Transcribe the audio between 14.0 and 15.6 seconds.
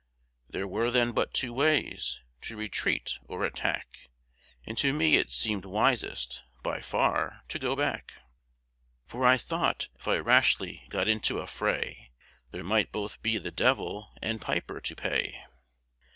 and Piper to pay.